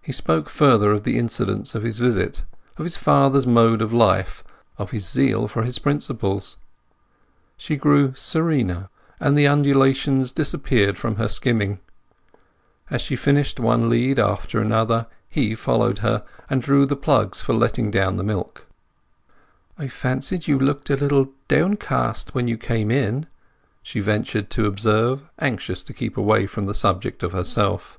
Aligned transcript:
He 0.00 0.12
spoke 0.12 0.48
further 0.48 0.92
of 0.92 1.02
the 1.02 1.18
incidents 1.18 1.74
of 1.74 1.82
his 1.82 1.98
visit, 1.98 2.44
of 2.76 2.84
his 2.84 2.96
father's 2.96 3.48
mode 3.48 3.82
of 3.82 3.92
life, 3.92 4.44
of 4.78 4.92
his 4.92 5.10
zeal 5.10 5.48
for 5.48 5.64
his 5.64 5.80
principles; 5.80 6.56
she 7.56 7.74
grew 7.74 8.14
serener, 8.14 8.90
and 9.18 9.36
the 9.36 9.48
undulations 9.48 10.30
disappeared 10.30 10.96
from 10.96 11.16
her 11.16 11.26
skimming; 11.26 11.80
as 12.90 13.00
she 13.02 13.16
finished 13.16 13.58
one 13.58 13.88
lead 13.88 14.20
after 14.20 14.60
another 14.60 15.08
he 15.28 15.56
followed 15.56 15.98
her, 15.98 16.24
and 16.48 16.62
drew 16.62 16.86
the 16.86 16.94
plugs 16.94 17.40
for 17.40 17.54
letting 17.54 17.90
down 17.90 18.14
the 18.14 18.22
milk. 18.22 18.68
"I 19.76 19.88
fancied 19.88 20.46
you 20.46 20.60
looked 20.60 20.90
a 20.90 20.96
little 20.96 21.32
downcast 21.48 22.36
when 22.36 22.46
you 22.46 22.56
came 22.56 22.88
in," 22.88 23.26
she 23.82 23.98
ventured 23.98 24.48
to 24.50 24.66
observe, 24.66 25.28
anxious 25.40 25.82
to 25.82 25.92
keep 25.92 26.16
away 26.16 26.46
from 26.46 26.66
the 26.66 26.72
subject 26.74 27.24
of 27.24 27.32
herself. 27.32 27.98